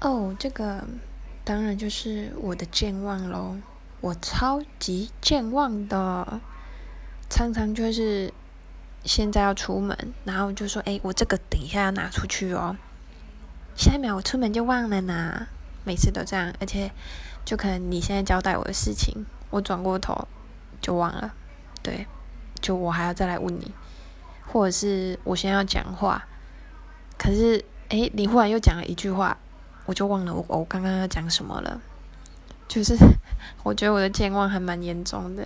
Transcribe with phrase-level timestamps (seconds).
[0.00, 0.82] 哦，这个
[1.44, 3.56] 当然就是我的健忘喽，
[4.00, 6.40] 我超级健忘的，
[7.28, 8.32] 常常就是
[9.04, 12.76] 现在要出门，然后就说，哎，我这个等一下要拿出去哦，
[13.76, 15.46] 下一秒我出门就忘了呢，
[15.84, 16.90] 每次都这样，而且
[17.44, 20.26] 就可能你现在交代我的事情，我转过头
[20.80, 21.34] 就忘了，
[21.82, 22.06] 对，
[22.62, 23.70] 就我还要再来问你，
[24.46, 26.26] 或者是我先要讲话，
[27.18, 29.36] 可是，哎，你忽然又讲了一句话。
[29.90, 31.80] 我就忘了我我刚刚要讲什么了，
[32.68, 32.94] 就是
[33.64, 35.44] 我觉得我的健忘还蛮严重的。